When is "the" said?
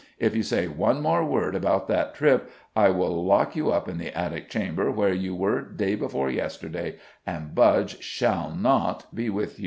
3.99-4.11